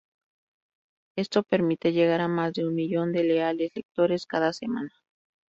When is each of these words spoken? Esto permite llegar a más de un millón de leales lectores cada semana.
Esto 1.15 1.43
permite 1.43 1.91
llegar 1.93 2.21
a 2.21 2.27
más 2.27 2.53
de 2.53 2.65
un 2.65 2.73
millón 2.73 3.13
de 3.13 3.23
leales 3.23 3.69
lectores 3.75 4.25
cada 4.25 4.51
semana. 4.51 4.89